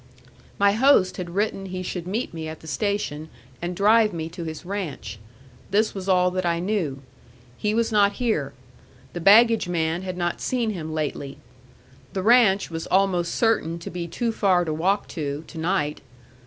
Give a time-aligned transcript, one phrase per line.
[0.57, 3.29] My host had written he should meet me at the station
[3.61, 5.19] and drive me to his ranch.
[5.69, 7.03] This was all that I knew.
[7.55, 8.51] He was not here.
[9.13, 11.37] The baggage man had not seen him lately.
[12.13, 16.01] The ranch was almost certain to be too far to walk to, to night.